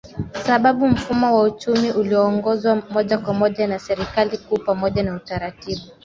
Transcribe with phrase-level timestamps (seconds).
[0.45, 5.81] sababu mfumo wa uchumi ulioongozwa moja kwa moja na serikali kuu pamoja na utaratibu